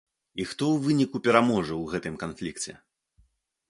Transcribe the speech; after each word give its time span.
І 0.41 0.45
хто 0.53 0.63
ў 0.71 0.75
выніку 0.85 1.23
пераможа 1.29 1.69
ў 1.77 1.83
гэтым 1.95 2.19
канфлікце? 2.25 2.73